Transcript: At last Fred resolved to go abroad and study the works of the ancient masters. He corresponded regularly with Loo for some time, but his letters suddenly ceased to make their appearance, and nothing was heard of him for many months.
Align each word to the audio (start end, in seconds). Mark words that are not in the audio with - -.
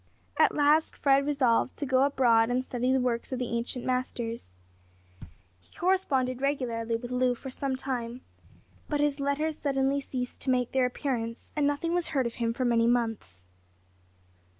At 0.35 0.55
last 0.55 0.97
Fred 0.97 1.27
resolved 1.27 1.77
to 1.77 1.85
go 1.85 2.01
abroad 2.01 2.49
and 2.49 2.65
study 2.65 2.91
the 2.91 2.99
works 2.99 3.31
of 3.31 3.37
the 3.37 3.49
ancient 3.55 3.85
masters. 3.85 4.51
He 5.59 5.77
corresponded 5.77 6.41
regularly 6.41 6.95
with 6.95 7.11
Loo 7.11 7.35
for 7.35 7.51
some 7.51 7.75
time, 7.75 8.21
but 8.89 8.99
his 8.99 9.19
letters 9.19 9.59
suddenly 9.59 10.01
ceased 10.01 10.41
to 10.41 10.49
make 10.49 10.71
their 10.71 10.87
appearance, 10.87 11.51
and 11.55 11.67
nothing 11.67 11.93
was 11.93 12.07
heard 12.07 12.25
of 12.25 12.33
him 12.41 12.51
for 12.51 12.65
many 12.65 12.87
months. 12.87 13.45